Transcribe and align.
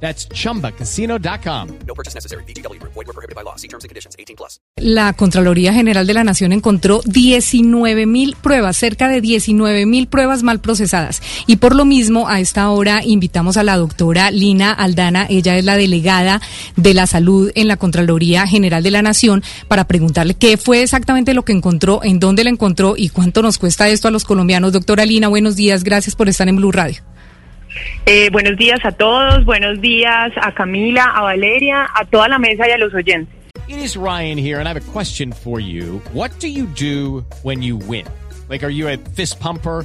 That's 0.00 0.28
chumbacasino.com. 0.28 1.68
No 1.86 1.94
purchase 1.94 2.14
necessary. 2.14 2.44
BGW. 2.44 2.80
Void 2.82 3.06
were 3.06 3.12
prohibited 3.12 3.34
by 3.34 3.42
law. 3.42 3.56
See 3.56 3.68
terms 3.68 3.84
and 3.84 3.88
conditions. 3.88 4.14
18 4.18 4.36
plus. 4.36 4.60
La 4.76 5.14
Contraloría 5.14 5.72
General 5.72 6.06
de 6.06 6.14
la 6.14 6.22
Nación 6.22 6.52
encontró 6.52 7.00
19 7.06 8.06
mil 8.06 8.36
pruebas, 8.36 8.76
cerca 8.76 9.08
de 9.08 9.20
19 9.20 9.86
mil 9.86 10.06
pruebas 10.06 10.42
mal 10.42 10.60
procesadas. 10.60 11.22
Y 11.46 11.56
por 11.56 11.74
lo 11.74 11.84
mismo, 11.84 12.28
a 12.28 12.40
esta 12.40 12.68
hora 12.70 13.02
invitamos 13.02 13.56
a 13.56 13.62
la 13.62 13.76
doctora 13.76 14.30
Lina 14.30 14.72
Aldana. 14.72 15.26
Ella 15.30 15.56
es 15.56 15.64
la 15.64 15.76
delegada 15.76 16.42
de 16.76 16.92
la 16.92 17.06
salud 17.06 17.50
en 17.54 17.68
la 17.68 17.78
Contraloría 17.78 18.46
General 18.46 18.82
de 18.82 18.90
la 18.90 19.02
Nación 19.02 19.42
para 19.66 19.84
preguntarle 19.84 20.34
qué 20.34 20.58
fue 20.58 20.82
exactamente 20.82 21.32
lo 21.32 21.44
que 21.44 21.52
encontró, 21.52 22.00
en 22.04 22.20
dónde 22.20 22.44
la 22.44 22.50
encontró 22.50 22.94
y 22.96 23.08
cuánto 23.08 23.40
nos 23.40 23.58
cuesta 23.58 23.88
esto 23.88 24.08
a 24.08 24.10
los 24.10 24.24
colombianos. 24.24 24.72
Doctora 24.72 25.06
Lina, 25.06 25.28
buenos 25.28 25.56
días. 25.56 25.84
Gracias 25.84 26.14
por 26.14 26.28
estar 26.28 26.48
en 26.48 26.56
Blue 26.56 26.72
Radio. 26.72 27.02
Eh, 28.06 28.30
buenos 28.30 28.56
días 28.56 28.78
a 28.84 28.92
todos, 28.92 29.44
buenos 29.44 29.80
días 29.80 30.32
a 30.40 30.52
Camila, 30.52 31.04
a 31.04 31.22
Valeria, 31.22 31.86
a 31.94 32.04
toda 32.04 32.28
la 32.28 32.38
mesa 32.38 32.68
y 32.68 32.72
a 32.72 32.78
los 32.78 32.94
oyentes. 32.94 33.34
It 33.68 33.78
is 33.78 33.96
Ryan 33.96 34.38
here, 34.38 34.60
and 34.60 34.68
I 34.68 34.72
have 34.72 34.76
a 34.76 34.92
question 34.92 35.32
for 35.32 35.58
you. 35.58 36.00
What 36.12 36.30
do 36.38 36.46
you 36.46 36.66
do 36.66 37.24
when 37.42 37.62
you 37.62 37.76
win? 37.76 38.06
Like, 38.48 38.62
are 38.62 38.70
you 38.70 38.88
a 38.88 38.96
fist 38.96 39.40
pumper? 39.40 39.84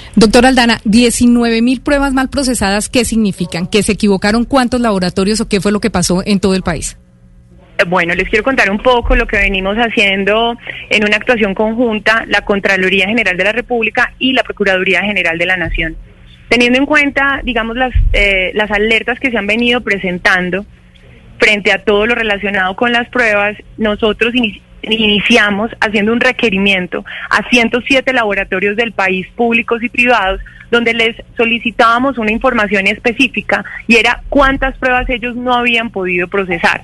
Doctora 0.15 0.49
Aldana, 0.49 0.79
19 0.83 1.61
mil 1.61 1.81
pruebas 1.81 2.13
mal 2.13 2.29
procesadas, 2.29 2.89
¿qué 2.89 3.05
significan? 3.05 3.65
¿Que 3.67 3.81
se 3.81 3.93
equivocaron 3.93 4.43
cuántos 4.43 4.81
laboratorios 4.81 5.39
o 5.39 5.47
qué 5.47 5.61
fue 5.61 5.71
lo 5.71 5.79
que 5.79 5.89
pasó 5.89 6.21
en 6.25 6.39
todo 6.39 6.53
el 6.53 6.63
país? 6.63 6.97
Eh, 7.77 7.85
Bueno, 7.87 8.13
les 8.13 8.27
quiero 8.27 8.43
contar 8.43 8.69
un 8.69 8.79
poco 8.79 9.15
lo 9.15 9.25
que 9.25 9.37
venimos 9.37 9.77
haciendo 9.77 10.57
en 10.89 11.05
una 11.05 11.15
actuación 11.15 11.55
conjunta, 11.55 12.25
la 12.27 12.41
Contraloría 12.41 13.07
General 13.07 13.37
de 13.37 13.43
la 13.43 13.53
República 13.53 14.13
y 14.19 14.33
la 14.33 14.43
Procuraduría 14.43 15.01
General 15.01 15.37
de 15.37 15.45
la 15.45 15.55
Nación. 15.55 15.95
Teniendo 16.49 16.77
en 16.77 16.85
cuenta, 16.85 17.39
digamos, 17.45 17.77
las, 17.77 17.93
eh, 18.11 18.51
las 18.53 18.69
alertas 18.69 19.17
que 19.17 19.31
se 19.31 19.37
han 19.37 19.47
venido 19.47 19.79
presentando 19.79 20.65
frente 21.39 21.71
a 21.71 21.83
todo 21.83 22.05
lo 22.05 22.15
relacionado 22.15 22.75
con 22.75 22.91
las 22.91 23.07
pruebas, 23.07 23.55
nosotros 23.77 24.33
iniciamos 24.83 25.71
haciendo 25.79 26.13
un 26.13 26.19
requerimiento 26.19 27.05
a 27.29 27.47
107 27.49 28.13
laboratorios 28.13 28.75
del 28.75 28.91
país, 28.91 29.27
públicos 29.35 29.81
y 29.83 29.89
privados, 29.89 30.41
donde 30.71 30.93
les 30.93 31.15
solicitábamos 31.35 32.17
una 32.17 32.31
información 32.31 32.87
específica 32.87 33.63
y 33.87 33.97
era 33.97 34.23
cuántas 34.29 34.77
pruebas 34.77 35.09
ellos 35.09 35.35
no 35.35 35.53
habían 35.53 35.89
podido 35.89 36.27
procesar. 36.27 36.83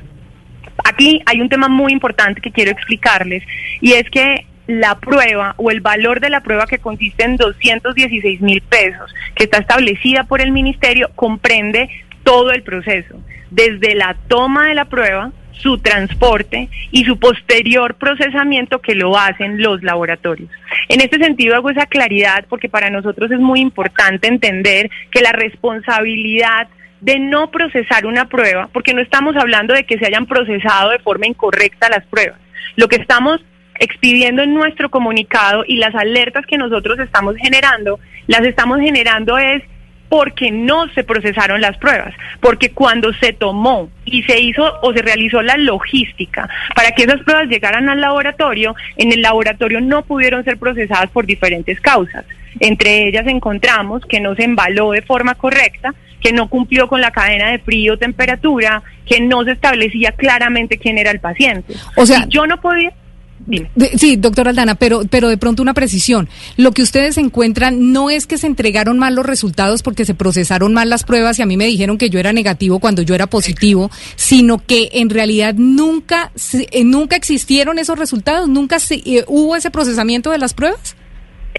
Aquí 0.83 1.21
hay 1.25 1.41
un 1.41 1.49
tema 1.49 1.69
muy 1.69 1.91
importante 1.91 2.41
que 2.41 2.51
quiero 2.51 2.71
explicarles 2.71 3.43
y 3.81 3.93
es 3.93 4.09
que 4.09 4.45
la 4.67 4.99
prueba 4.99 5.55
o 5.57 5.71
el 5.71 5.79
valor 5.79 6.19
de 6.19 6.29
la 6.29 6.41
prueba 6.41 6.67
que 6.67 6.77
consiste 6.77 7.23
en 7.23 7.37
216 7.37 8.41
mil 8.41 8.61
pesos, 8.61 9.13
que 9.33 9.45
está 9.45 9.59
establecida 9.59 10.25
por 10.25 10.41
el 10.41 10.51
ministerio, 10.51 11.09
comprende 11.15 11.89
todo 12.23 12.51
el 12.51 12.63
proceso, 12.63 13.15
desde 13.49 13.95
la 13.95 14.17
toma 14.27 14.67
de 14.67 14.75
la 14.75 14.85
prueba, 14.85 15.31
su 15.59 15.77
transporte 15.79 16.69
y 16.91 17.05
su 17.05 17.19
posterior 17.19 17.95
procesamiento 17.95 18.79
que 18.79 18.95
lo 18.95 19.17
hacen 19.17 19.61
los 19.61 19.83
laboratorios. 19.83 20.49
En 20.89 21.01
este 21.01 21.17
sentido 21.17 21.55
hago 21.55 21.69
esa 21.69 21.85
claridad 21.85 22.45
porque 22.49 22.69
para 22.69 22.89
nosotros 22.89 23.31
es 23.31 23.39
muy 23.39 23.59
importante 23.59 24.27
entender 24.27 24.89
que 25.11 25.21
la 25.21 25.31
responsabilidad 25.31 26.67
de 27.01 27.19
no 27.19 27.51
procesar 27.51 28.05
una 28.05 28.25
prueba, 28.25 28.69
porque 28.73 28.93
no 28.93 29.01
estamos 29.01 29.35
hablando 29.35 29.73
de 29.73 29.85
que 29.85 29.99
se 29.99 30.07
hayan 30.07 30.25
procesado 30.25 30.91
de 30.91 30.99
forma 30.99 31.27
incorrecta 31.27 31.89
las 31.89 32.05
pruebas. 32.05 32.39
Lo 32.75 32.87
que 32.87 32.95
estamos 32.95 33.39
expidiendo 33.79 34.41
en 34.41 34.53
nuestro 34.53 34.89
comunicado 34.89 35.63
y 35.67 35.77
las 35.77 35.93
alertas 35.93 36.45
que 36.47 36.57
nosotros 36.57 36.97
estamos 36.99 37.35
generando, 37.37 37.99
las 38.25 38.41
estamos 38.41 38.79
generando 38.79 39.37
es 39.37 39.63
porque 40.09 40.51
no 40.51 40.87
se 40.93 41.03
procesaron 41.03 41.61
las 41.61 41.77
pruebas, 41.77 42.13
porque 42.39 42.71
cuando 42.71 43.13
se 43.13 43.33
tomó 43.33 43.89
y 44.05 44.23
se 44.23 44.39
hizo 44.39 44.79
o 44.81 44.93
se 44.93 45.01
realizó 45.01 45.41
la 45.41 45.57
logística 45.57 46.49
para 46.75 46.91
que 46.91 47.03
esas 47.03 47.21
pruebas 47.21 47.47
llegaran 47.49 47.89
al 47.89 48.01
laboratorio, 48.01 48.75
en 48.95 49.11
el 49.11 49.21
laboratorio 49.21 49.81
no 49.81 50.03
pudieron 50.03 50.43
ser 50.43 50.57
procesadas 50.57 51.09
por 51.09 51.25
diferentes 51.25 51.79
causas. 51.81 52.25
Entre 52.59 53.07
ellas 53.07 53.27
encontramos 53.27 54.03
que 54.05 54.19
no 54.19 54.35
se 54.35 54.43
embaló 54.43 54.91
de 54.91 55.01
forma 55.01 55.35
correcta, 55.35 55.93
que 56.21 56.33
no 56.33 56.47
cumplió 56.49 56.87
con 56.87 57.01
la 57.01 57.11
cadena 57.11 57.51
de 57.51 57.59
frío 57.59 57.97
temperatura, 57.97 58.81
que 59.05 59.19
no 59.21 59.43
se 59.43 59.51
establecía 59.51 60.11
claramente 60.13 60.77
quién 60.79 60.97
era 60.97 61.11
el 61.11 61.19
paciente. 61.19 61.73
O 61.95 62.05
sea- 62.05 62.25
yo 62.27 62.47
no 62.47 62.59
podía, 62.59 62.91
dime. 63.47 63.71
Sí, 63.97 64.17
doctora 64.17 64.51
Aldana, 64.51 64.75
pero, 64.75 65.01
pero 65.09 65.29
de 65.29 65.37
pronto 65.37 65.63
una 65.63 65.73
precisión. 65.73 66.29
Lo 66.57 66.71
que 66.73 66.83
ustedes 66.83 67.17
encuentran 67.17 67.91
no 67.91 68.09
es 68.11 68.27
que 68.27 68.37
se 68.37 68.45
entregaron 68.45 68.99
mal 68.99 69.15
los 69.15 69.25
resultados 69.25 69.81
porque 69.81 70.05
se 70.05 70.13
procesaron 70.13 70.73
mal 70.73 70.89
las 70.89 71.03
pruebas 71.03 71.39
y 71.39 71.41
a 71.41 71.45
mí 71.47 71.57
me 71.57 71.65
dijeron 71.65 71.97
que 71.97 72.09
yo 72.11 72.19
era 72.19 72.33
negativo 72.33 72.79
cuando 72.79 73.01
yo 73.01 73.15
era 73.15 73.25
positivo, 73.27 73.89
sino 74.15 74.59
que 74.59 74.89
en 74.93 75.09
realidad 75.09 75.55
nunca, 75.55 76.31
eh, 76.71 76.83
nunca 76.83 77.15
existieron 77.15 77.79
esos 77.79 77.97
resultados, 77.97 78.47
nunca 78.47 78.77
se- 78.79 79.01
eh, 79.05 79.23
hubo 79.27 79.55
ese 79.55 79.71
procesamiento 79.71 80.29
de 80.31 80.37
las 80.37 80.53
pruebas. 80.53 80.95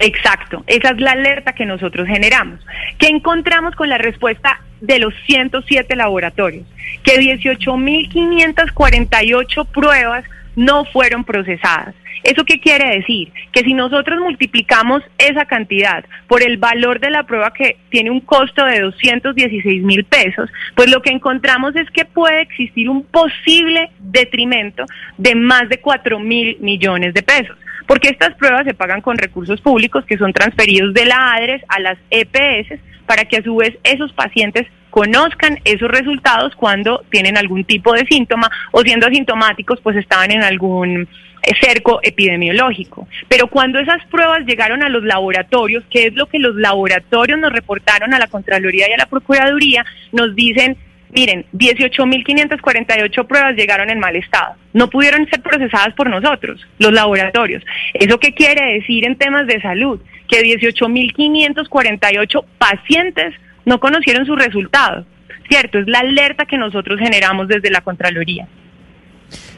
Exacto, 0.01 0.63
esa 0.67 0.91
es 0.91 0.99
la 1.01 1.11
alerta 1.11 1.51
que 1.53 1.65
nosotros 1.65 2.07
generamos. 2.07 2.59
¿Qué 2.99 3.07
encontramos 3.07 3.75
con 3.75 3.89
la 3.89 3.97
respuesta 3.97 4.61
de 4.79 4.97
los 4.99 5.13
107 5.25 5.93
laboratorios? 5.97 6.65
Que 7.03 7.19
18.548 7.19 9.65
pruebas 9.65 10.23
no 10.55 10.85
fueron 10.85 11.23
procesadas. 11.23 11.95
¿Eso 12.23 12.43
qué 12.43 12.59
quiere 12.59 12.97
decir? 12.97 13.31
Que 13.53 13.61
si 13.61 13.73
nosotros 13.73 14.19
multiplicamos 14.19 15.01
esa 15.17 15.45
cantidad 15.45 16.03
por 16.27 16.43
el 16.43 16.57
valor 16.57 16.99
de 16.99 17.09
la 17.09 17.23
prueba 17.23 17.53
que 17.53 17.77
tiene 17.89 18.11
un 18.11 18.19
costo 18.19 18.65
de 18.65 18.81
216 18.81 19.83
mil 19.83 20.03
pesos, 20.03 20.49
pues 20.75 20.91
lo 20.91 21.01
que 21.01 21.11
encontramos 21.11 21.75
es 21.75 21.89
que 21.91 22.05
puede 22.05 22.41
existir 22.41 22.89
un 22.89 23.03
posible 23.03 23.91
detrimento 23.99 24.83
de 25.17 25.35
más 25.35 25.69
de 25.69 25.79
4 25.79 26.19
mil 26.19 26.57
millones 26.59 27.13
de 27.13 27.23
pesos 27.23 27.57
porque 27.87 28.09
estas 28.09 28.35
pruebas 28.35 28.65
se 28.65 28.75
pagan 28.75 29.01
con 29.01 29.17
recursos 29.17 29.59
públicos 29.61 30.05
que 30.05 30.19
son 30.19 30.31
transferidos 30.31 30.93
de 30.93 31.05
la 31.05 31.33
ADRES 31.33 31.63
a 31.67 31.79
las 31.79 31.97
EPS 32.11 32.79
para 33.07 33.25
que 33.25 33.37
a 33.37 33.41
su 33.41 33.55
vez 33.55 33.75
esos 33.83 34.13
pacientes 34.13 34.67
conozcan 34.99 35.59
esos 35.63 35.89
resultados 35.89 36.53
cuando 36.57 37.05
tienen 37.09 37.37
algún 37.37 37.63
tipo 37.63 37.93
de 37.93 38.05
síntoma 38.05 38.51
o 38.73 38.81
siendo 38.81 39.07
asintomáticos 39.07 39.79
pues 39.81 39.95
estaban 39.95 40.29
en 40.29 40.43
algún 40.43 41.07
eh, 41.41 41.53
cerco 41.61 42.01
epidemiológico. 42.03 43.07
Pero 43.29 43.47
cuando 43.47 43.79
esas 43.79 44.05
pruebas 44.07 44.45
llegaron 44.45 44.83
a 44.83 44.89
los 44.89 45.03
laboratorios, 45.03 45.85
que 45.89 46.07
es 46.07 46.13
lo 46.15 46.25
que 46.25 46.39
los 46.39 46.53
laboratorios 46.55 47.39
nos 47.39 47.53
reportaron 47.53 48.13
a 48.13 48.19
la 48.19 48.27
Contraloría 48.27 48.89
y 48.89 48.91
a 48.91 48.97
la 48.97 49.05
Procuraduría, 49.05 49.85
nos 50.11 50.35
dicen 50.35 50.75
Miren, 51.11 51.45
18.548 51.53 53.25
pruebas 53.25 53.55
llegaron 53.55 53.89
en 53.89 53.99
mal 53.99 54.17
estado. 54.17 54.55
No 54.73 54.89
pudieron 54.89 55.27
ser 55.29 55.41
procesadas 55.41 55.95
por 55.95 56.07
nosotros, 56.07 56.63
los 56.77 56.91
laboratorios. 56.91 57.63
¿Eso 57.95 58.19
qué 58.19 58.33
quiere 58.33 58.73
decir 58.73 59.07
en 59.07 59.15
temas 59.15 59.47
de 59.47 59.59
salud? 59.59 59.99
Que 60.27 60.43
18.548 60.43 62.45
pacientes 62.59 63.33
no 63.69 63.79
conocieron 63.79 64.25
su 64.25 64.35
resultado. 64.35 65.05
¿Cierto? 65.47 65.79
Es 65.79 65.87
la 65.87 65.99
alerta 65.99 66.45
que 66.45 66.57
nosotros 66.57 66.99
generamos 66.99 67.47
desde 67.47 67.71
la 67.71 67.81
Contraloría. 67.81 68.47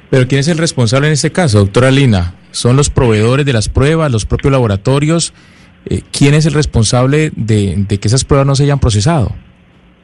Pero 0.10 0.28
¿quién 0.28 0.40
es 0.40 0.48
el 0.48 0.58
responsable 0.58 1.08
en 1.08 1.14
este 1.14 1.32
caso, 1.32 1.60
doctora 1.60 1.92
Lina? 1.92 2.36
¿Son 2.52 2.76
los 2.76 2.90
proveedores 2.90 3.46
de 3.46 3.54
las 3.54 3.70
pruebas, 3.70 4.12
los 4.12 4.26
propios 4.26 4.52
laboratorios? 4.52 5.34
Eh, 5.86 6.02
¿Quién 6.12 6.34
es 6.34 6.46
el 6.46 6.54
responsable 6.54 7.32
de, 7.36 7.86
de 7.88 7.98
que 7.98 8.08
esas 8.08 8.24
pruebas 8.26 8.46
no 8.46 8.56
se 8.56 8.64
hayan 8.64 8.80
procesado? 8.80 9.34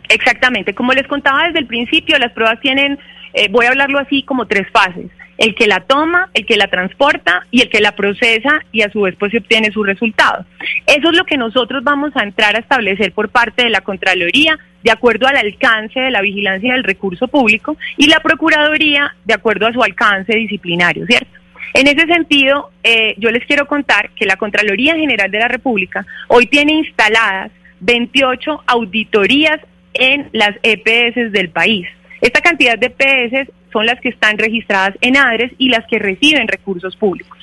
Exactamente, 0.10 0.74
como 0.74 0.94
les 0.94 1.08
contaba 1.08 1.44
desde 1.48 1.60
el 1.60 1.68
principio, 1.68 2.18
las 2.18 2.32
pruebas 2.32 2.60
tienen, 2.62 2.98
eh, 3.34 3.48
voy 3.50 3.66
a 3.66 3.70
hablarlo 3.70 4.00
así, 4.00 4.24
como 4.24 4.48
tres 4.48 4.68
fases. 4.72 5.08
el 5.38 5.54
que 5.54 5.68
la 5.68 5.82
toma, 5.82 6.32
el 6.34 6.48
que 6.48 6.58
la 6.58 6.68
transporta 6.68 7.46
y 7.52 7.62
el 7.62 7.70
que 7.70 7.80
la 7.80 7.96
procesa 7.96 8.60
y 8.72 8.82
a 8.82 8.90
su 8.90 9.02
vez 9.02 9.16
pues 9.20 9.32
se 9.32 9.38
obtiene 9.38 9.72
su 9.72 9.84
resultado. 9.84 10.48
Eso 10.88 11.12
es 11.12 11.16
lo 11.16 11.26
que 11.26 11.38
nosotros 11.38 11.84
vamos 11.84 12.12
a 12.16 12.24
entrar 12.24 12.56
a 12.56 12.60
establecer 12.60 13.12
por 13.12 13.30
parte 13.30 13.64
de 13.64 13.70
la 13.70 13.82
Contraloría 13.82 14.58
de 14.82 14.92
acuerdo 14.92 15.28
al 15.28 15.38
alcance 15.38 16.00
de 16.00 16.10
la 16.10 16.22
vigilancia 16.22 16.74
del 16.74 16.84
recurso 16.84 17.28
público 17.28 17.78
y 17.98 18.08
la 18.08 18.20
Procuraduría 18.20 19.16
de 19.26 19.34
acuerdo 19.36 19.68
a 19.68 19.74
su 19.74 19.84
alcance 19.84 20.36
disciplinario, 20.36 21.06
¿cierto? 21.06 21.38
En 21.74 21.88
ese 21.88 22.08
sentido, 22.08 22.72
eh, 22.84 23.14
yo 23.18 23.30
les 23.30 23.46
quiero 23.46 23.68
contar 23.68 24.10
que 24.16 24.26
la 24.26 24.38
Contraloría 24.38 24.96
General 24.96 25.30
de 25.30 25.40
la 25.40 25.48
República 25.48 26.06
hoy 26.30 26.48
tiene 26.48 26.74
instaladas 26.74 27.52
28 27.82 28.64
auditorías 28.66 29.60
en 30.00 30.30
las 30.34 30.52
EPS 30.64 31.32
del 31.32 31.50
país. 31.50 31.88
Esta 32.22 32.42
cantidad 32.42 32.78
de 32.78 32.88
EPS 32.88 33.52
son 33.72 33.86
las 33.86 34.00
que 34.00 34.10
están 34.10 34.38
registradas 34.38 34.96
en 35.02 35.18
ADRES 35.18 35.52
y 35.58 35.70
las 35.70 35.86
que 35.88 36.00
reciben 36.00 36.48
recursos 36.48 36.96
públicos. 36.96 37.38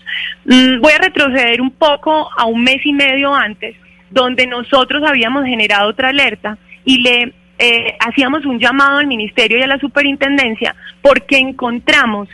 Mm, 0.44 0.80
voy 0.80 0.92
a 0.92 1.02
retroceder 1.02 1.60
un 1.60 1.70
poco 1.70 2.28
a 2.36 2.44
un 2.46 2.62
mes 2.62 2.84
y 2.84 2.92
medio 2.92 3.34
antes, 3.34 3.76
donde 4.10 4.46
nosotros 4.46 5.02
habíamos 5.06 5.44
generado 5.44 5.90
otra 5.90 6.08
alerta 6.08 6.58
y 6.84 7.00
le 7.00 7.32
eh, 7.58 7.96
hacíamos 8.00 8.44
un 8.46 8.58
llamado 8.58 8.98
al 8.98 9.06
ministerio 9.06 9.58
y 9.58 9.62
a 9.62 9.66
la 9.66 9.78
superintendencia 9.78 10.74
porque 11.02 11.38
encontramos, 11.38 12.28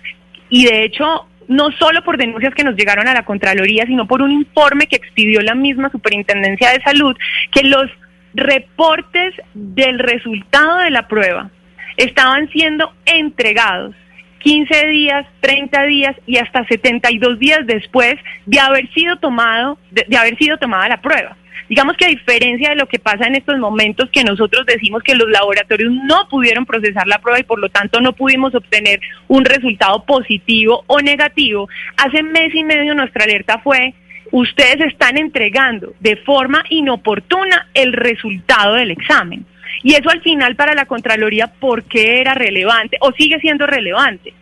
y 0.49 0.65
de 0.65 0.85
hecho 0.85 1.27
no 1.51 1.73
solo 1.73 2.03
por 2.05 2.17
denuncias 2.17 2.55
que 2.55 2.63
nos 2.63 2.77
llegaron 2.77 3.09
a 3.09 3.13
la 3.13 3.25
Contraloría, 3.25 3.85
sino 3.85 4.07
por 4.07 4.23
un 4.23 4.31
informe 4.31 4.87
que 4.87 4.95
expidió 4.95 5.41
la 5.41 5.57
misma 5.57 5.91
Superintendencia 5.91 6.71
de 6.71 6.81
Salud, 6.81 7.17
que 7.51 7.65
los 7.65 7.91
reportes 8.35 9.35
del 9.55 9.99
resultado 9.99 10.79
de 10.79 10.91
la 10.91 11.09
prueba 11.09 11.50
estaban 11.97 12.49
siendo 12.50 12.93
entregados 13.05 13.94
15 14.41 14.87
días, 14.87 15.27
30 15.41 15.82
días 15.85 16.17
y 16.27 16.38
hasta 16.38 16.65
72 16.67 17.38
días 17.38 17.67
después 17.67 18.15
de 18.47 18.59
haber 18.59 18.91
sido 18.93 19.17
tomado 19.19 19.79
de, 19.91 20.17
haber 20.17 20.37
sido 20.38 20.56
tomada 20.59 20.88
la 20.88 21.00
prueba. 21.00 21.37
Digamos 21.69 21.97
que 21.97 22.06
a 22.06 22.09
diferencia 22.09 22.71
de 22.71 22.77
lo 22.77 22.87
que 22.87 22.99
pasa 22.99 23.27
en 23.27 23.37
estos 23.37 23.56
momentos 23.59 24.11
que 24.11 24.25
nosotros 24.25 24.67
decimos 24.67 25.05
que 25.05 25.15
los 25.15 25.29
laboratorios 25.31 25.93
no 25.93 26.29
pudieron 26.29 26.67
procesar 26.67 27.06
la 27.06 27.19
prueba 27.19 27.38
y 27.38 27.44
por 27.44 27.61
lo 27.61 27.69
tanto 27.69 28.00
no 28.00 28.12
pudimos 28.12 28.55
obtener 28.55 29.00
un 29.29 29.44
resultado 29.44 30.05
positivo 30.05 30.83
o 30.88 31.00
negativo, 31.00 31.69
hace 31.97 32.25
mes 32.25 32.53
y 32.55 32.65
medio 32.65 32.94
nuestra 32.94 33.25
alerta 33.25 33.59
fue 33.59 33.94
ustedes 34.31 34.81
están 34.87 35.19
entregando 35.19 35.94
de 36.00 36.17
forma 36.17 36.65
inoportuna 36.71 37.69
el 37.75 37.93
resultado 37.93 38.75
del 38.75 38.91
examen. 38.91 39.44
Y 39.82 39.94
eso 39.94 40.11
al 40.11 40.21
final 40.21 40.56
para 40.56 40.75
la 40.75 40.87
Contraloría, 40.87 41.47
¿por 41.47 41.85
qué 41.85 42.21
era 42.21 42.35
relevante 42.35 42.99
o 43.00 43.12
sigue 43.12 43.38
siendo 43.41 43.67
relevante? 43.67 44.35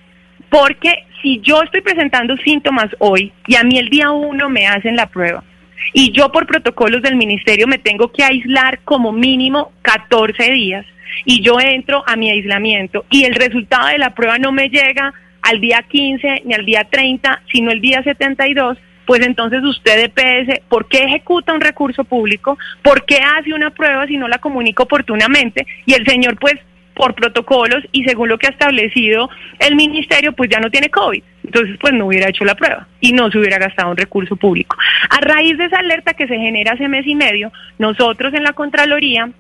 Porque 0.49 1.05
si 1.23 1.41
yo 1.41 1.63
estoy 1.63 1.81
presentando 1.81 2.37
síntomas 2.39 2.89
hoy 2.99 3.33
y 3.47 3.57
a 3.57 3.65
mí 3.65 3.79
el 3.79 3.89
día 3.89 4.11
uno 4.11 4.49
me 4.49 4.67
hacen 4.67 4.97
la 4.97 5.07
prueba 5.07 5.45
y 5.93 6.13
yo 6.13 6.31
por 6.33 6.47
protocolos 6.47 7.03
del 7.03 7.17
ministerio 7.17 7.67
me 7.67 7.79
tengo 7.79 8.11
que 8.11 8.25
aislar 8.25 8.81
como 8.85 9.13
mínimo 9.13 9.73
14 9.83 10.51
días 10.53 10.87
y 11.25 11.41
yo 11.43 11.61
entro 11.61 12.03
a 12.07 12.17
mi 12.17 12.31
aislamiento 12.31 13.05
y 13.11 13.25
el 13.25 13.35
resultado 13.35 13.89
de 13.89 13.99
la 13.99 14.15
prueba 14.15 14.39
no 14.39 14.53
me 14.53 14.69
llega 14.69 15.13
al 15.43 15.61
día 15.61 15.85
15 15.89 16.43
ni 16.45 16.55
al 16.55 16.65
día 16.65 16.85
30, 16.85 17.43
sino 17.53 17.71
el 17.71 17.81
día 17.81 18.03
72, 18.03 18.79
pues 19.09 19.27
entonces 19.27 19.65
usted 19.65 20.05
EPS, 20.05 20.61
¿por 20.69 20.87
qué 20.87 21.05
ejecuta 21.05 21.55
un 21.55 21.63
recurso 21.63 22.05
público? 22.05 22.59
¿Por 22.83 23.07
qué 23.07 23.17
hace 23.17 23.55
una 23.55 23.71
prueba 23.71 24.07
si 24.07 24.19
no 24.19 24.29
la 24.29 24.37
comunica 24.37 24.83
oportunamente? 24.83 25.67
Y 25.87 25.95
el 25.95 26.05
señor, 26.05 26.37
pues, 26.39 26.57
por 26.93 27.15
protocolos 27.15 27.83
y 27.91 28.05
según 28.05 28.29
lo 28.29 28.37
que 28.37 28.49
ha 28.49 28.51
establecido 28.51 29.31
el 29.61 29.77
ministerio, 29.77 30.33
pues 30.35 30.51
ya 30.51 30.61
no 30.61 30.71
tiene 30.71 30.91
COVID. 30.91 31.23
Entonces, 31.43 31.79
pues 31.81 31.95
no 31.95 32.05
hubiera 32.05 32.29
hecho 32.29 32.45
la 32.45 32.55
prueba 32.55 32.87
y 33.01 33.13
no 33.13 33.31
se 33.31 33.39
hubiera 33.39 33.57
gastado 33.57 33.93
un 33.93 33.97
recurso 33.97 34.37
público. 34.37 34.77
A 35.09 35.21
raíz 35.23 35.57
de 35.57 35.65
esa 35.65 35.79
alerta 35.79 36.13
que 36.13 36.27
se 36.27 36.37
genera 36.37 36.73
hace 36.73 36.87
mes 36.87 37.07
y 37.07 37.15
medio, 37.15 37.51
nosotros 37.79 38.35
en 38.35 38.43
la 38.43 38.53
Contraloría 38.53 39.31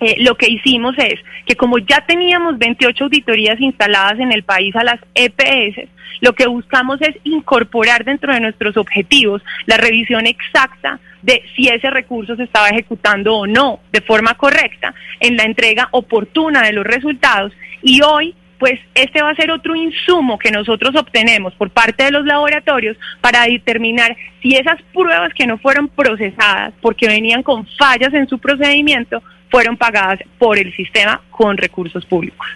eh, 0.00 0.16
lo 0.20 0.34
que 0.34 0.50
hicimos 0.50 0.94
es 0.98 1.20
que 1.46 1.56
como 1.56 1.78
ya 1.78 2.04
teníamos 2.06 2.58
28 2.58 3.04
auditorías 3.04 3.60
instaladas 3.60 4.18
en 4.18 4.32
el 4.32 4.42
país 4.42 4.74
a 4.74 4.82
las 4.82 4.98
EPS, 5.14 5.88
lo 6.20 6.32
que 6.32 6.46
buscamos 6.46 7.00
es 7.02 7.16
incorporar 7.24 8.04
dentro 8.04 8.32
de 8.32 8.40
nuestros 8.40 8.76
objetivos 8.76 9.42
la 9.66 9.76
revisión 9.76 10.26
exacta 10.26 11.00
de 11.22 11.42
si 11.54 11.68
ese 11.68 11.90
recurso 11.90 12.34
se 12.36 12.44
estaba 12.44 12.68
ejecutando 12.68 13.36
o 13.36 13.46
no 13.46 13.80
de 13.92 14.00
forma 14.00 14.34
correcta 14.34 14.94
en 15.20 15.36
la 15.36 15.44
entrega 15.44 15.88
oportuna 15.92 16.62
de 16.62 16.72
los 16.72 16.84
resultados. 16.84 17.52
Y 17.82 18.00
hoy 18.02 18.34
pues 18.58 18.78
este 18.94 19.22
va 19.22 19.30
a 19.30 19.34
ser 19.34 19.50
otro 19.50 19.74
insumo 19.74 20.38
que 20.38 20.50
nosotros 20.50 20.94
obtenemos 20.94 21.54
por 21.54 21.70
parte 21.70 22.04
de 22.04 22.10
los 22.10 22.26
laboratorios 22.26 22.96
para 23.22 23.44
determinar 23.44 24.14
si 24.42 24.54
esas 24.54 24.80
pruebas 24.92 25.32
que 25.34 25.46
no 25.46 25.56
fueron 25.56 25.88
procesadas 25.88 26.74
porque 26.82 27.08
venían 27.08 27.42
con 27.42 27.66
fallas 27.78 28.12
en 28.12 28.28
su 28.28 28.38
procedimiento 28.38 29.22
fueron 29.50 29.76
pagadas 29.76 30.20
por 30.38 30.58
el 30.58 30.74
sistema 30.74 31.20
con 31.30 31.56
recursos 31.56 32.04
públicos. 32.06 32.46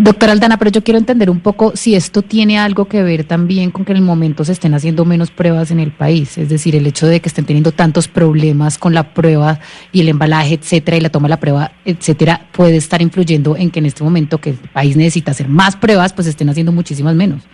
Doctora 0.00 0.30
Aldana, 0.30 0.58
pero 0.58 0.70
yo 0.70 0.84
quiero 0.84 0.98
entender 0.98 1.28
un 1.28 1.40
poco 1.40 1.74
si 1.74 1.96
esto 1.96 2.22
tiene 2.22 2.56
algo 2.56 2.84
que 2.84 3.02
ver 3.02 3.24
también 3.24 3.72
con 3.72 3.84
que 3.84 3.90
en 3.90 3.98
el 3.98 4.04
momento 4.04 4.44
se 4.44 4.52
estén 4.52 4.72
haciendo 4.74 5.04
menos 5.04 5.32
pruebas 5.32 5.72
en 5.72 5.80
el 5.80 5.90
país, 5.90 6.38
es 6.38 6.48
decir, 6.48 6.76
el 6.76 6.86
hecho 6.86 7.08
de 7.08 7.18
que 7.18 7.28
estén 7.28 7.44
teniendo 7.44 7.72
tantos 7.72 8.06
problemas 8.06 8.78
con 8.78 8.94
la 8.94 9.12
prueba 9.12 9.58
y 9.90 10.02
el 10.02 10.08
embalaje, 10.08 10.54
etcétera, 10.54 10.96
y 10.96 11.00
la 11.00 11.10
toma 11.10 11.26
de 11.26 11.30
la 11.30 11.40
prueba, 11.40 11.72
etcétera, 11.84 12.42
puede 12.52 12.76
estar 12.76 13.02
influyendo 13.02 13.56
en 13.56 13.72
que 13.72 13.80
en 13.80 13.86
este 13.86 14.04
momento 14.04 14.38
que 14.38 14.50
el 14.50 14.58
país 14.72 14.96
necesita 14.96 15.32
hacer 15.32 15.48
más 15.48 15.74
pruebas, 15.74 16.12
pues 16.12 16.28
estén 16.28 16.48
haciendo 16.48 16.70
muchísimas 16.70 17.16
menos. 17.16 17.44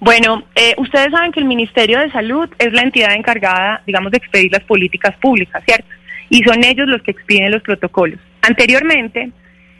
Bueno, 0.00 0.44
eh, 0.54 0.74
ustedes 0.78 1.10
saben 1.10 1.30
que 1.30 1.40
el 1.40 1.46
Ministerio 1.46 2.00
de 2.00 2.10
Salud 2.10 2.48
es 2.58 2.72
la 2.72 2.80
entidad 2.80 3.12
encargada, 3.14 3.82
digamos, 3.86 4.12
de 4.12 4.16
expedir 4.16 4.50
las 4.50 4.64
políticas 4.64 5.14
públicas, 5.18 5.62
¿cierto? 5.66 5.88
Y 6.28 6.42
son 6.42 6.64
ellos 6.64 6.88
los 6.88 7.02
que 7.02 7.12
expiden 7.12 7.52
los 7.52 7.62
protocolos. 7.62 8.18
Anteriormente, 8.42 9.30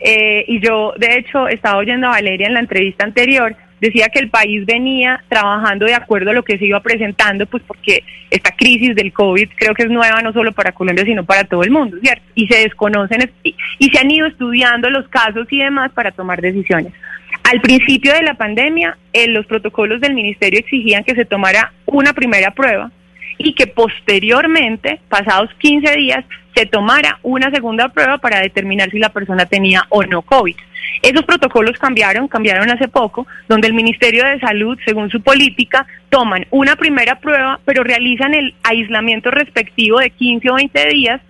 eh, 0.00 0.44
y 0.46 0.60
yo 0.60 0.92
de 0.96 1.18
hecho 1.18 1.48
estaba 1.48 1.78
oyendo 1.78 2.06
a 2.06 2.10
Valeria 2.10 2.46
en 2.46 2.54
la 2.54 2.60
entrevista 2.60 3.04
anterior, 3.04 3.56
decía 3.80 4.08
que 4.08 4.20
el 4.20 4.30
país 4.30 4.64
venía 4.66 5.22
trabajando 5.28 5.86
de 5.86 5.94
acuerdo 5.94 6.30
a 6.30 6.34
lo 6.34 6.42
que 6.42 6.58
se 6.58 6.66
iba 6.66 6.80
presentando, 6.80 7.46
pues 7.46 7.62
porque 7.66 8.02
esta 8.30 8.50
crisis 8.52 8.94
del 8.94 9.12
COVID 9.12 9.48
creo 9.56 9.74
que 9.74 9.84
es 9.84 9.90
nueva 9.90 10.22
no 10.22 10.32
solo 10.32 10.52
para 10.52 10.72
Colombia, 10.72 11.04
sino 11.04 11.24
para 11.24 11.44
todo 11.44 11.62
el 11.62 11.70
mundo, 11.70 11.96
¿cierto? 12.02 12.24
Y 12.34 12.46
se 12.48 12.60
desconocen 12.60 13.30
y, 13.42 13.54
se 13.90 13.98
han 13.98 14.10
ido 14.10 14.26
estudiando 14.26 14.90
los 14.90 15.08
casos 15.08 15.46
y 15.50 15.58
demás 15.58 15.92
para 15.92 16.10
tomar 16.10 16.40
decisiones. 16.40 16.92
Al 17.44 17.60
principio 17.60 18.12
de 18.12 18.22
la 18.22 18.34
pandemia, 18.34 18.98
eh, 19.12 19.28
los 19.28 19.46
protocolos 19.46 20.00
del 20.00 20.14
ministerio 20.14 20.58
exigían 20.58 21.04
que 21.04 21.14
se 21.14 21.24
tomara 21.24 21.72
una 21.86 22.12
primera 22.12 22.50
prueba 22.50 22.90
y 23.38 23.54
que 23.54 23.66
posteriormente, 23.66 25.00
pasados 25.08 25.50
15 25.58 25.96
días, 25.96 26.24
se 26.54 26.66
tomara 26.66 27.18
una 27.22 27.50
segunda 27.50 27.88
prueba 27.88 28.18
para 28.18 28.40
determinar 28.40 28.90
si 28.90 28.98
la 28.98 29.10
persona 29.10 29.46
tenía 29.46 29.84
o 29.90 30.02
no 30.02 30.22
COVID. 30.22 30.56
Esos 31.02 31.24
protocolos 31.24 31.78
cambiaron, 31.78 32.28
cambiaron 32.28 32.70
hace 32.70 32.88
poco, 32.88 33.26
donde 33.48 33.68
el 33.68 33.74
Ministerio 33.74 34.24
de 34.24 34.40
Salud, 34.40 34.78
según 34.84 35.10
su 35.10 35.20
política, 35.20 35.86
toman 36.08 36.46
una 36.50 36.76
primera 36.76 37.20
prueba, 37.20 37.60
pero 37.64 37.84
realizan 37.84 38.34
el 38.34 38.54
aislamiento 38.62 39.30
respectivo 39.30 39.98
de 39.98 40.10
15 40.10 40.50
o 40.50 40.54
20 40.54 40.88
días 40.88 41.20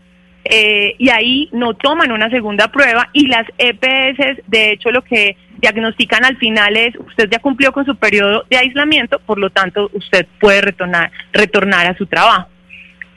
eh, 0.45 0.95
y 0.99 1.09
ahí 1.09 1.49
no 1.53 1.75
toman 1.75 2.13
una 2.13 2.31
segunda 2.31 2.69
prueba 2.69 3.09
y 3.13 3.27
las 3.27 3.47
EPS, 3.59 4.43
de 4.47 4.73
hecho, 4.73 4.91
lo 4.91 5.03
que 5.03 5.37
diagnostican 5.59 6.25
al 6.25 6.37
final 6.37 6.77
es 6.77 6.95
usted 6.97 7.29
ya 7.31 7.39
cumplió 7.39 7.73
con 7.73 7.85
su 7.85 7.97
periodo 7.97 8.45
de 8.51 8.59
aislamiento, 8.59 9.19
por 9.21 9.39
lo 9.39 9.51
tanto 9.51 9.91
usted 9.93 10.27
puede 10.41 10.61
retornar, 10.61 11.11
retornar 11.33 11.87
a 11.87 11.97
su 11.97 12.07
trabajo. 12.07 12.49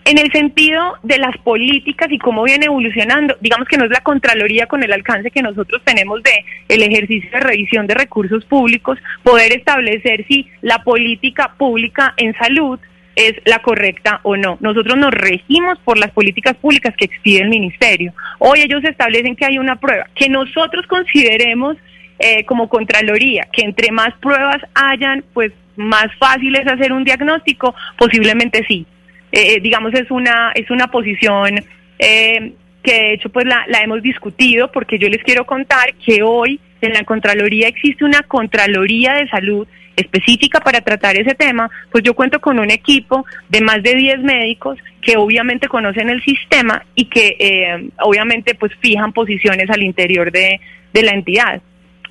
En 0.06 0.18
el 0.18 0.32
sentido 0.32 0.98
de 1.04 1.20
las 1.20 1.38
políticas 1.38 2.12
y 2.12 2.18
cómo 2.18 2.44
viene 2.44 2.66
evolucionando, 2.66 3.38
digamos 3.42 3.68
que 3.68 3.78
no 3.78 3.86
es 3.86 3.92
la 3.92 4.02
Contraloría 4.02 4.66
con 4.66 4.82
el 4.82 4.92
alcance 4.92 5.30
que 5.30 5.44
nosotros 5.44 5.82
tenemos 5.84 6.24
de 6.24 6.32
el 6.68 6.82
ejercicio 6.82 7.30
de 7.30 7.40
revisión 7.40 7.86
de 7.86 7.94
recursos 7.94 8.44
públicos, 8.46 8.98
poder 9.24 9.52
establecer 9.52 10.26
si 10.28 10.48
la 10.62 10.84
política 10.84 11.54
pública 11.58 12.14
en 12.18 12.34
salud 12.38 12.80
es 13.16 13.34
la 13.46 13.60
correcta 13.60 14.22
o 14.24 14.38
no. 14.38 14.58
Nosotros 14.62 14.98
nos 14.98 15.12
regimos 15.12 15.78
por 15.80 15.98
las 15.98 16.12
políticas 16.12 16.56
públicas 16.56 16.96
que 16.98 17.06
expide 17.06 17.42
el 17.42 17.50
ministerio. 17.50 18.14
Hoy 18.40 18.62
ellos 18.62 18.84
establecen 18.86 19.36
que 19.36 19.46
hay 19.46 19.60
una 19.60 19.76
prueba 19.76 20.08
que 20.16 20.30
nosotros 20.30 20.88
consideremos 20.88 21.78
eh, 22.22 22.44
como 22.44 22.68
Contraloría, 22.68 23.48
que 23.54 23.62
entre 23.62 23.94
más 23.94 24.10
pruebas 24.20 24.58
hayan, 24.76 25.24
pues 25.34 25.54
más 25.78 26.08
fácil 26.20 26.54
es 26.58 26.68
hacer 26.68 26.92
un 26.92 27.06
diagnóstico, 27.06 27.74
posiblemente 27.98 28.62
sí. 28.68 28.86
Eh, 29.32 29.54
eh, 29.54 29.60
digamos, 29.62 29.94
es 29.94 30.12
una, 30.12 30.52
es 30.54 30.70
una 30.70 30.88
posición 30.88 31.64
que 31.98 32.94
de 32.94 33.14
hecho 33.14 33.30
pues 33.30 33.46
la, 33.46 33.66
la 33.68 33.82
hemos 33.82 34.02
discutido 34.02 34.72
porque 34.72 34.98
yo 34.98 35.10
les 35.10 35.22
quiero 35.24 35.46
contar 35.46 35.94
que 35.96 36.24
hoy 36.24 36.60
en 36.82 36.94
la 36.94 37.04
Contraloría 37.04 37.68
existe 37.68 38.04
una 38.04 38.22
Contraloría 38.24 39.14
de 39.14 39.28
Salud 39.30 39.68
específica 39.98 40.60
para 40.60 40.82
tratar 40.82 41.18
ese 41.18 41.36
tema, 41.36 41.70
pues 41.92 42.04
yo 42.04 42.14
cuento 42.14 42.40
con 42.40 42.60
un 42.60 42.72
equipo 42.72 43.26
de 43.50 43.62
más 43.62 43.82
de 43.84 43.96
10 43.96 44.20
médicos 44.20 44.78
que 45.02 45.16
obviamente 45.18 45.68
conocen 45.70 46.10
el 46.10 46.22
sistema 46.24 46.86
y 46.96 47.06
que 47.06 47.92
obviamente 48.00 48.56
pues 48.56 48.74
fijan 48.82 49.14
posiciones 49.14 49.70
al 49.70 49.84
interior 49.84 50.32
de, 50.32 50.60
de 50.94 51.04
la 51.04 51.12
entidad. 51.12 51.62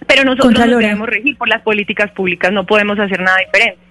Pero 0.06 0.24
nosotros 0.24 0.66
nos 0.66 0.78
debemos 0.78 1.08
regir 1.08 1.36
por 1.36 1.48
las 1.48 1.62
políticas 1.62 2.10
públicas, 2.12 2.52
no 2.52 2.64
podemos 2.64 2.98
hacer 2.98 3.20
nada 3.20 3.38
diferente. 3.38 3.87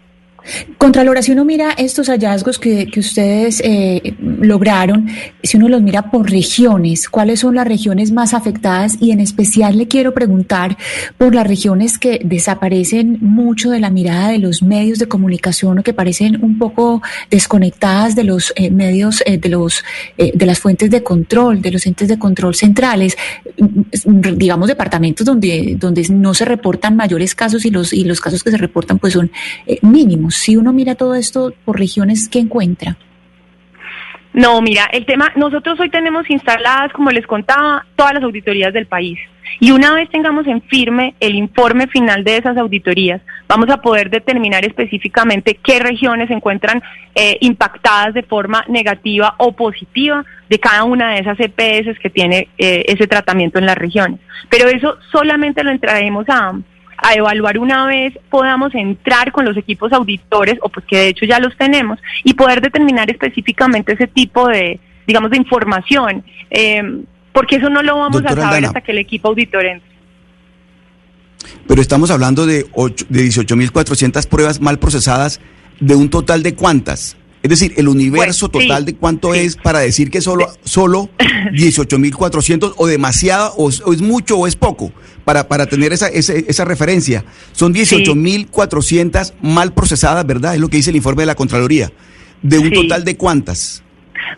Contralora, 0.77 1.21
si 1.21 1.31
uno 1.31 1.43
mira 1.43 1.71
estos 1.71 2.07
hallazgos 2.07 2.59
que, 2.59 2.87
ustedes 2.97 3.61
eh, 3.63 4.15
lograron, 4.19 5.09
si 5.43 5.57
uno 5.57 5.69
los 5.69 5.81
mira 5.81 6.09
por 6.09 6.29
regiones, 6.29 7.09
¿cuáles 7.09 7.41
son 7.41 7.55
las 7.55 7.67
regiones 7.67 8.11
más 8.11 8.33
afectadas? 8.33 8.97
Y 8.99 9.11
en 9.11 9.19
especial 9.19 9.77
le 9.77 9.87
quiero 9.87 10.13
preguntar 10.13 10.77
por 11.17 11.35
las 11.35 11.45
regiones 11.45 11.99
que 11.99 12.21
desaparecen 12.23 13.17
mucho 13.21 13.69
de 13.69 13.79
la 13.79 13.89
mirada 13.89 14.29
de 14.29 14.39
los 14.39 14.63
medios 14.63 14.99
de 14.99 15.07
comunicación 15.07 15.79
o 15.79 15.83
que 15.83 15.93
parecen 15.93 16.43
un 16.43 16.57
poco 16.57 17.01
desconectadas 17.29 18.15
de 18.15 18.23
los 18.23 18.53
eh, 18.55 18.71
medios, 18.71 19.21
eh, 19.25 19.37
de, 19.37 19.49
los, 19.49 19.83
de 20.17 20.45
las 20.45 20.59
fuentes 20.59 20.89
de 20.89 21.03
control, 21.03 21.61
de 21.61 21.71
los 21.71 21.85
entes 21.85 22.07
de 22.07 22.17
control 22.17 22.55
centrales, 22.55 23.17
digamos 24.05 24.67
departamentos 24.67 25.25
donde, 25.25 25.75
donde 25.77 26.07
no 26.09 26.33
se 26.33 26.45
reportan 26.45 26.95
mayores 26.95 27.35
casos 27.35 27.65
y 27.65 27.71
los, 27.71 27.93
y 27.93 28.03
los 28.05 28.21
casos 28.21 28.43
que 28.43 28.51
se 28.51 28.57
reportan 28.57 28.99
pues 28.99 29.13
son 29.13 29.31
mínimos. 29.81 30.26
Si 30.29 30.55
uno 30.55 30.73
mira 30.73 30.95
todo 30.95 31.15
esto 31.15 31.53
por 31.65 31.79
regiones, 31.79 32.29
¿qué 32.29 32.39
encuentra? 32.39 32.97
No, 34.33 34.61
mira, 34.61 34.85
el 34.91 35.05
tema, 35.05 35.31
nosotros 35.35 35.79
hoy 35.79 35.89
tenemos 35.89 36.29
instaladas, 36.29 36.93
como 36.93 37.09
les 37.09 37.25
contaba, 37.25 37.85
todas 37.95 38.13
las 38.13 38.23
auditorías 38.23 38.71
del 38.71 38.85
país. 38.85 39.17
Y 39.59 39.71
una 39.71 39.93
vez 39.93 40.09
tengamos 40.09 40.45
en 40.45 40.61
firme 40.61 41.15
el 41.19 41.35
informe 41.35 41.87
final 41.87 42.23
de 42.23 42.37
esas 42.37 42.57
auditorías, 42.57 43.21
vamos 43.47 43.69
a 43.69 43.81
poder 43.81 44.09
determinar 44.09 44.63
específicamente 44.65 45.55
qué 45.63 45.79
regiones 45.79 46.27
se 46.27 46.35
encuentran 46.35 46.83
eh, 47.15 47.37
impactadas 47.41 48.13
de 48.13 48.23
forma 48.23 48.63
negativa 48.67 49.33
o 49.37 49.53
positiva 49.53 50.23
de 50.49 50.59
cada 50.59 50.83
una 50.83 51.13
de 51.13 51.19
esas 51.21 51.39
EPS 51.39 51.97
que 51.99 52.09
tiene 52.09 52.49
eh, 52.57 52.83
ese 52.87 53.07
tratamiento 53.07 53.57
en 53.57 53.65
las 53.65 53.77
regiones. 53.77 54.19
Pero 54.49 54.67
eso 54.67 54.97
solamente 55.11 55.63
lo 55.63 55.71
entraremos 55.71 56.25
a, 56.29 56.53
a 56.97 57.13
evaluar 57.13 57.59
una 57.59 57.85
vez 57.85 58.13
podamos 58.29 58.73
entrar 58.75 59.31
con 59.31 59.45
los 59.45 59.55
equipos 59.55 59.93
auditores, 59.93 60.57
o 60.61 60.69
pues 60.69 60.85
que 60.85 60.97
de 60.97 61.07
hecho 61.09 61.25
ya 61.25 61.39
los 61.39 61.55
tenemos, 61.57 61.99
y 62.23 62.33
poder 62.33 62.61
determinar 62.61 63.09
específicamente 63.09 63.93
ese 63.93 64.07
tipo 64.07 64.47
de, 64.47 64.79
digamos, 65.05 65.31
de 65.31 65.37
información, 65.37 66.23
eh, 66.49 67.03
porque 67.31 67.57
eso 67.57 67.69
no 67.69 67.83
lo 67.83 67.97
vamos 67.97 68.23
a 68.25 68.35
saber 68.35 68.65
hasta 68.65 68.81
que 68.81 68.91
el 68.91 68.97
equipo 68.97 69.29
auditor 69.29 69.65
entre. 69.65 69.97
Pero 71.67 71.81
estamos 71.81 72.09
hablando 72.11 72.45
de, 72.45 72.63
de 72.63 73.25
18.400 73.25 74.27
pruebas 74.27 74.59
mal 74.59 74.79
procesadas, 74.79 75.39
de 75.79 75.95
un 75.95 76.09
total 76.09 76.41
de 76.43 76.55
cuántas? 76.55 77.15
Es 77.47 77.61
decir, 77.61 77.75
el 77.77 77.87
universo 77.87 78.49
total 78.49 78.83
de 78.83 78.95
cuánto 78.95 79.33
es 79.33 79.55
para 79.55 79.79
decir 79.79 80.11
que 80.11 80.19
solo, 80.19 80.49
solo 80.65 81.09
18.400 81.53 82.73
o 82.75 82.87
demasiado, 82.87 83.53
o, 83.55 83.69
es 83.69 84.01
mucho 84.01 84.37
o 84.37 84.47
es 84.47 84.57
poco, 84.57 84.91
para, 85.23 85.47
para 85.47 85.65
tener 85.65 85.93
esa, 85.93 86.09
esa, 86.09 86.65
referencia. 86.65 87.23
Son 87.53 87.73
18.400 87.73 89.33
mal 89.41 89.73
procesadas, 89.73 90.27
¿verdad? 90.27 90.55
Es 90.55 90.59
lo 90.59 90.67
que 90.67 90.75
dice 90.75 90.89
el 90.89 90.97
informe 90.97 91.21
de 91.21 91.27
la 91.27 91.35
Contraloría. 91.35 91.89
¿De 92.41 92.59
un 92.59 92.69
total 92.69 93.05
de 93.05 93.15
cuántas? 93.15 93.81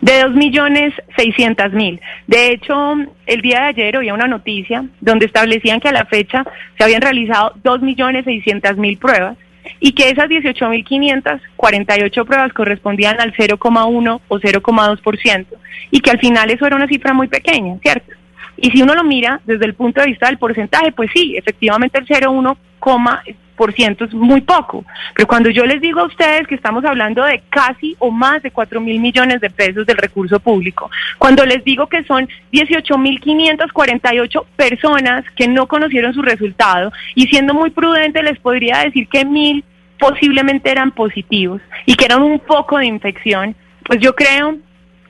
De 0.00 0.22
2.600.000. 0.22 2.00
De 2.28 2.52
hecho, 2.52 2.94
el 3.26 3.42
día 3.42 3.62
de 3.62 3.66
ayer 3.66 3.96
había 3.96 4.14
una 4.14 4.28
noticia 4.28 4.84
donde 5.00 5.26
establecían 5.26 5.80
que 5.80 5.88
a 5.88 5.92
la 5.92 6.04
fecha 6.04 6.44
se 6.78 6.84
habían 6.84 7.02
realizado 7.02 7.54
2.600.000 7.64 8.98
pruebas 9.00 9.36
y 9.78 9.92
que 9.92 10.10
esas 10.10 10.28
18.548 10.28 12.26
pruebas 12.26 12.52
correspondían 12.52 13.20
al 13.20 13.32
0,1 13.34 14.20
o 14.26 14.38
0,2% 14.38 15.46
y 15.90 16.00
que 16.00 16.10
al 16.10 16.18
final 16.18 16.50
eso 16.50 16.66
era 16.66 16.76
una 16.76 16.88
cifra 16.88 17.12
muy 17.12 17.28
pequeña, 17.28 17.78
¿cierto? 17.82 18.19
Y 18.60 18.70
si 18.70 18.82
uno 18.82 18.94
lo 18.94 19.04
mira 19.04 19.40
desde 19.46 19.66
el 19.66 19.74
punto 19.74 20.00
de 20.00 20.08
vista 20.08 20.26
del 20.26 20.38
porcentaje, 20.38 20.92
pues 20.92 21.10
sí, 21.14 21.36
efectivamente 21.36 21.98
el 21.98 22.06
0,1% 22.06 24.06
es 24.06 24.14
muy 24.14 24.40
poco. 24.40 24.84
Pero 25.14 25.26
cuando 25.26 25.50
yo 25.50 25.64
les 25.64 25.80
digo 25.80 26.00
a 26.00 26.06
ustedes 26.06 26.46
que 26.46 26.54
estamos 26.54 26.84
hablando 26.84 27.24
de 27.24 27.42
casi 27.50 27.96
o 27.98 28.10
más 28.10 28.42
de 28.42 28.50
4 28.50 28.80
mil 28.80 29.00
millones 29.00 29.40
de 29.40 29.50
pesos 29.50 29.86
del 29.86 29.98
recurso 29.98 30.40
público, 30.40 30.90
cuando 31.18 31.44
les 31.44 31.62
digo 31.64 31.86
que 31.86 32.04
son 32.04 32.28
18.548 32.52 34.44
personas 34.56 35.24
que 35.36 35.48
no 35.48 35.66
conocieron 35.66 36.14
su 36.14 36.22
resultado, 36.22 36.92
y 37.14 37.26
siendo 37.26 37.54
muy 37.54 37.70
prudente 37.70 38.22
les 38.22 38.38
podría 38.38 38.78
decir 38.78 39.08
que 39.08 39.24
mil 39.24 39.64
posiblemente 39.98 40.70
eran 40.70 40.92
positivos 40.92 41.60
y 41.84 41.94
que 41.94 42.06
eran 42.06 42.22
un 42.22 42.40
foco 42.40 42.78
de 42.78 42.86
infección, 42.86 43.54
pues 43.84 44.00
yo 44.00 44.14
creo 44.14 44.56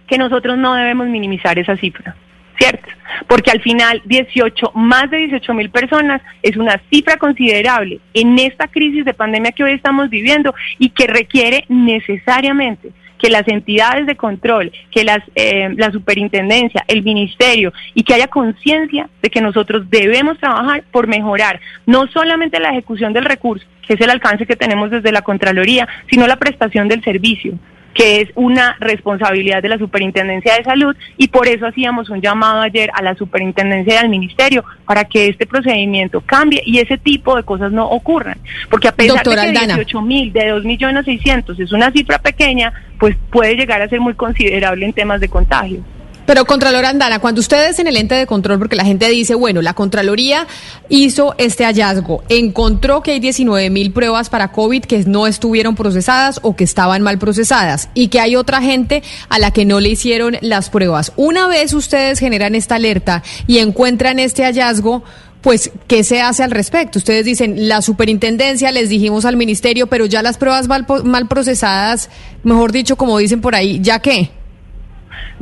que 0.09 0.19
nosotros 0.19 0.59
no 0.59 0.75
debemos 0.75 1.07
minimizar 1.07 1.57
esa 1.59 1.76
cifra. 1.76 2.16
¿Cierto? 2.61 2.88
Porque 3.26 3.50
al 3.50 3.62
final 3.62 4.02
18, 4.05 4.73
más 4.75 5.11
de 5.11 5.17
18 5.17 5.55
mil 5.55 5.71
personas 5.71 6.21
es 6.43 6.57
una 6.57 6.81
cifra 6.90 7.17
considerable 7.17 8.00
en 8.12 8.38
esta 8.38 8.69
crisis 8.69 9.05
de 9.05 9.14
pandemia 9.14 9.52
que 9.52 9.64
hoy 9.64 9.73
estamos 9.73 10.11
viviendo 10.11 10.55
y 10.79 10.90
que 10.90 11.07
requiere 11.07 11.64
necesariamente 11.69 12.90
que 13.19 13.31
las 13.31 13.47
entidades 13.49 14.07
de 14.07 14.17
control, 14.17 14.73
que 14.90 15.05
las, 15.05 15.21
eh, 15.35 15.69
la 15.76 15.90
superintendencia, 15.90 16.85
el 16.88 17.02
ministerio 17.02 17.73
y 17.95 18.02
que 18.02 18.14
haya 18.14 18.29
conciencia 18.29 19.09
de 19.23 19.29
que 19.29 19.43
nosotros 19.43 19.88
debemos 19.90 20.38
trabajar 20.38 20.85
por 20.90 21.07
mejorar 21.07 21.61
no 21.87 22.07
solamente 22.09 22.61
la 22.61 22.71
ejecución 22.71 23.12
del 23.12 23.26
recurso, 23.26 23.67
que 23.87 23.95
es 23.95 24.00
el 24.00 24.11
alcance 24.11 24.47
que 24.47 24.57
tenemos 24.57 24.90
desde 24.90 25.12
la 25.12 25.23
Contraloría, 25.23 25.87
sino 26.11 26.26
la 26.26 26.37
prestación 26.37 26.88
del 26.88 27.05
servicio 27.05 27.59
que 27.95 28.21
es 28.21 28.31
una 28.35 28.77
responsabilidad 28.81 29.63
de 29.63 29.69
la 29.69 29.79
Superintendencia 29.79 30.57
de 30.57 30.65
Salud 30.65 30.97
y 31.17 31.29
por 31.29 31.49
eso 31.49 31.67
hacíamos 31.67 32.11
un 32.11 32.21
llamado 32.21 32.61
ayer 32.61 32.91
a 32.95 33.03
la 33.03 33.15
Superintendencia 33.15 33.95
y 33.95 33.97
al 33.97 34.09
Ministerio 34.09 34.65
para 34.87 35.05
que 35.05 35.29
este 35.29 35.47
procedimiento 35.47 36.21
cambie 36.21 36.63
y 36.65 36.79
ese 36.79 36.99
tipo 36.99 37.37
de 37.37 37.43
cosas 37.43 37.73
no 37.73 37.87
ocurran. 37.87 38.39
Porque 38.69 38.89
a 38.89 38.93
pesar 38.93 39.25
de 39.25 39.53
que 39.53 39.67
18 39.67 40.03
mil 40.03 40.33
de 40.33 40.49
2 40.49 40.65
millones 40.65 41.05
600 41.05 41.59
es 41.59 41.73
una 41.73 41.91
cifra 41.91 42.19
pequeña, 42.19 42.73
pues 42.99 43.17
puede 43.31 43.57
llegar 43.57 43.83
a 43.83 43.89
ser 43.89 44.01
muy 44.01 44.15
considerable 44.15 44.87
en 44.87 44.93
temas 44.93 45.21
de 45.21 45.29
contagio. 45.29 45.83
Pero 46.31 46.45
Contralor 46.45 46.85
Andana, 46.85 47.19
cuando 47.19 47.41
ustedes 47.41 47.81
en 47.81 47.89
el 47.89 47.97
ente 47.97 48.15
de 48.15 48.25
control, 48.25 48.61
porque 48.61 48.77
la 48.77 48.85
gente 48.85 49.09
dice, 49.09 49.35
bueno, 49.35 49.63
la 49.63 49.75
Contraloría 49.75 50.47
hizo 50.89 51.35
este 51.39 51.65
hallazgo, 51.65 52.23
encontró 52.29 53.03
que 53.03 53.11
hay 53.11 53.19
19 53.19 53.69
mil 53.69 53.93
pruebas 53.93 54.31
para 54.31 54.53
COVID 54.53 54.85
que 54.85 55.03
no 55.07 55.27
estuvieron 55.27 55.75
procesadas 55.75 56.39
o 56.45 56.55
que 56.55 56.63
estaban 56.63 57.03
mal 57.03 57.19
procesadas 57.19 57.89
y 57.95 58.07
que 58.07 58.21
hay 58.21 58.37
otra 58.37 58.63
gente 58.63 59.03
a 59.29 59.41
la 59.41 59.51
que 59.51 59.65
no 59.65 59.81
le 59.81 59.89
hicieron 59.89 60.37
las 60.41 60.71
pruebas. 60.71 61.13
Una 61.17 61.49
vez 61.49 61.73
ustedes 61.73 62.21
generan 62.21 62.55
esta 62.55 62.77
alerta 62.77 63.25
y 63.49 63.59
encuentran 63.59 64.21
este 64.21 64.45
hallazgo, 64.45 65.03
pues, 65.41 65.73
¿qué 65.89 66.05
se 66.05 66.23
hace 66.23 66.45
al 66.45 66.53
respecto? 66.53 67.01
Ustedes 67.01 67.25
dicen, 67.25 67.69
la 67.69 67.83
superintendencia, 67.83 68.71
les 68.71 68.89
dijimos 68.89 69.25
al 69.25 69.37
ministerio, 69.37 69.89
pero 69.89 70.07
ya 70.07 70.23
las 70.23 70.39
pruebas 70.39 70.69
mal, 70.69 70.87
mal 71.03 71.27
procesadas, 71.27 72.09
mejor 72.45 72.71
dicho, 72.71 72.95
como 72.95 73.19
dicen 73.19 73.41
por 73.41 73.57
ahí, 73.57 73.81
¿ya 73.83 73.99
qué? 73.99 74.31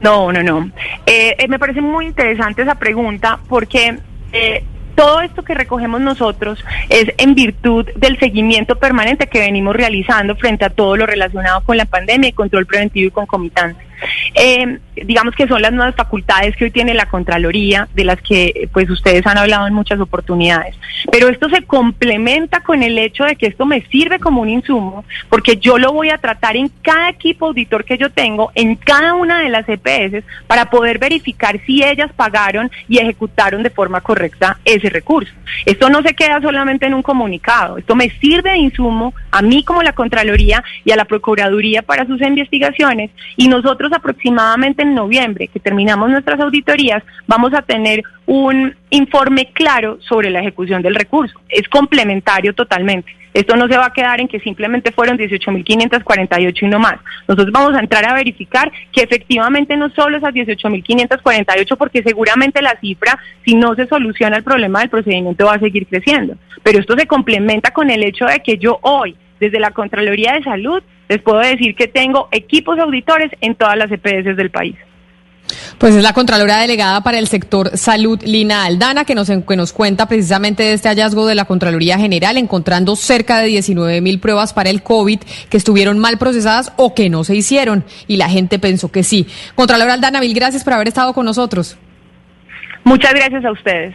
No, 0.00 0.32
no, 0.32 0.42
no. 0.42 0.70
Eh, 1.06 1.36
eh, 1.38 1.48
me 1.48 1.58
parece 1.58 1.80
muy 1.80 2.06
interesante 2.06 2.62
esa 2.62 2.76
pregunta 2.76 3.38
porque 3.48 3.98
eh, 4.32 4.64
todo 4.94 5.20
esto 5.20 5.42
que 5.42 5.54
recogemos 5.54 6.00
nosotros 6.00 6.64
es 6.88 7.12
en 7.18 7.34
virtud 7.34 7.86
del 7.96 8.18
seguimiento 8.18 8.76
permanente 8.76 9.26
que 9.26 9.40
venimos 9.40 9.74
realizando 9.74 10.36
frente 10.36 10.64
a 10.64 10.70
todo 10.70 10.96
lo 10.96 11.06
relacionado 11.06 11.62
con 11.62 11.76
la 11.76 11.84
pandemia 11.84 12.30
y 12.30 12.32
control 12.32 12.66
preventivo 12.66 13.08
y 13.08 13.10
concomitante. 13.10 13.87
Eh, 14.34 14.78
digamos 14.94 15.34
que 15.34 15.46
son 15.46 15.62
las 15.62 15.72
nuevas 15.72 15.94
facultades 15.94 16.56
que 16.56 16.64
hoy 16.64 16.70
tiene 16.70 16.94
la 16.94 17.06
Contraloría, 17.06 17.88
de 17.94 18.04
las 18.04 18.20
que 18.22 18.68
pues 18.72 18.88
ustedes 18.90 19.26
han 19.26 19.38
hablado 19.38 19.66
en 19.66 19.74
muchas 19.74 20.00
oportunidades. 20.00 20.76
Pero 21.10 21.28
esto 21.28 21.48
se 21.48 21.62
complementa 21.62 22.60
con 22.60 22.82
el 22.82 22.98
hecho 22.98 23.24
de 23.24 23.36
que 23.36 23.46
esto 23.46 23.66
me 23.66 23.82
sirve 23.86 24.18
como 24.18 24.42
un 24.42 24.48
insumo, 24.48 25.04
porque 25.28 25.56
yo 25.56 25.78
lo 25.78 25.92
voy 25.92 26.10
a 26.10 26.18
tratar 26.18 26.56
en 26.56 26.70
cada 26.82 27.10
equipo 27.10 27.46
auditor 27.46 27.84
que 27.84 27.98
yo 27.98 28.10
tengo, 28.10 28.50
en 28.54 28.76
cada 28.76 29.14
una 29.14 29.40
de 29.40 29.48
las 29.48 29.68
EPS, 29.68 30.24
para 30.46 30.70
poder 30.70 30.98
verificar 30.98 31.60
si 31.66 31.82
ellas 31.82 32.10
pagaron 32.14 32.70
y 32.88 32.98
ejecutaron 32.98 33.62
de 33.62 33.70
forma 33.70 34.00
correcta 34.00 34.58
ese 34.64 34.90
recurso. 34.90 35.32
Esto 35.64 35.88
no 35.88 36.02
se 36.02 36.14
queda 36.14 36.40
solamente 36.40 36.86
en 36.86 36.94
un 36.94 37.02
comunicado, 37.02 37.78
esto 37.78 37.94
me 37.94 38.10
sirve 38.20 38.50
de 38.50 38.58
insumo 38.58 39.14
a 39.30 39.42
mí 39.42 39.64
como 39.64 39.82
la 39.82 39.92
Contraloría 39.92 40.62
y 40.84 40.92
a 40.92 40.96
la 40.96 41.04
Procuraduría 41.04 41.82
para 41.82 42.06
sus 42.06 42.20
investigaciones 42.20 43.10
y 43.36 43.48
nosotros 43.48 43.87
aproximadamente 43.92 44.82
en 44.82 44.94
noviembre, 44.94 45.48
que 45.48 45.60
terminamos 45.60 46.10
nuestras 46.10 46.40
auditorías, 46.40 47.02
vamos 47.26 47.52
a 47.54 47.62
tener 47.62 48.02
un 48.26 48.74
informe 48.90 49.50
claro 49.52 49.98
sobre 50.00 50.30
la 50.30 50.40
ejecución 50.40 50.82
del 50.82 50.94
recurso. 50.94 51.40
Es 51.48 51.68
complementario 51.68 52.54
totalmente. 52.54 53.18
Esto 53.34 53.56
no 53.56 53.68
se 53.68 53.76
va 53.76 53.86
a 53.86 53.92
quedar 53.92 54.20
en 54.20 54.28
que 54.28 54.40
simplemente 54.40 54.90
fueron 54.90 55.18
18.548 55.18 56.62
y 56.62 56.66
no 56.66 56.78
más. 56.78 56.96
Nosotros 57.28 57.52
vamos 57.52 57.74
a 57.74 57.80
entrar 57.80 58.04
a 58.04 58.14
verificar 58.14 58.72
que 58.90 59.02
efectivamente 59.02 59.76
no 59.76 59.90
solo 59.90 60.16
esas 60.16 60.34
18.548, 60.34 61.76
porque 61.76 62.02
seguramente 62.02 62.62
la 62.62 62.78
cifra, 62.80 63.18
si 63.44 63.54
no 63.54 63.74
se 63.74 63.86
soluciona 63.86 64.36
el 64.36 64.42
problema 64.42 64.80
del 64.80 64.88
procedimiento, 64.88 65.46
va 65.46 65.54
a 65.54 65.60
seguir 65.60 65.86
creciendo. 65.86 66.34
Pero 66.62 66.80
esto 66.80 66.96
se 66.98 67.06
complementa 67.06 67.70
con 67.70 67.90
el 67.90 68.02
hecho 68.02 68.24
de 68.24 68.40
que 68.40 68.58
yo 68.58 68.78
hoy, 68.82 69.16
desde 69.40 69.60
la 69.60 69.70
Contraloría 69.70 70.34
de 70.34 70.42
Salud, 70.42 70.82
les 71.08 71.22
puedo 71.22 71.38
decir 71.38 71.74
que 71.74 71.88
tengo 71.88 72.28
equipos 72.32 72.78
auditores 72.78 73.30
en 73.40 73.54
todas 73.54 73.76
las 73.76 73.90
EPS 73.90 74.36
del 74.36 74.50
país. 74.50 74.76
Pues 75.78 75.94
es 75.94 76.02
la 76.02 76.12
Contralora 76.12 76.58
Delegada 76.58 77.02
para 77.02 77.18
el 77.18 77.26
sector 77.26 77.76
salud, 77.76 78.20
Lina 78.22 78.64
Aldana, 78.64 79.04
que 79.04 79.14
nos, 79.14 79.28
que 79.28 79.56
nos 79.56 79.72
cuenta 79.72 80.06
precisamente 80.06 80.62
de 80.62 80.72
este 80.74 80.88
hallazgo 80.88 81.26
de 81.26 81.34
la 81.34 81.44
Contraloría 81.44 81.98
General, 81.98 82.36
encontrando 82.36 82.96
cerca 82.96 83.38
de 83.38 83.46
19 83.46 84.00
mil 84.00 84.20
pruebas 84.20 84.52
para 84.52 84.70
el 84.70 84.82
COVID 84.82 85.20
que 85.48 85.56
estuvieron 85.56 85.98
mal 85.98 86.18
procesadas 86.18 86.72
o 86.76 86.94
que 86.94 87.08
no 87.08 87.24
se 87.24 87.34
hicieron. 87.34 87.84
Y 88.06 88.16
la 88.16 88.28
gente 88.28 88.58
pensó 88.58 88.90
que 88.90 89.02
sí. 89.02 89.26
Contralora 89.54 89.94
Aldana, 89.94 90.20
mil 90.20 90.34
gracias 90.34 90.64
por 90.64 90.74
haber 90.74 90.88
estado 90.88 91.14
con 91.14 91.24
nosotros. 91.24 91.78
Muchas 92.84 93.14
gracias 93.14 93.44
a 93.44 93.52
ustedes. 93.52 93.94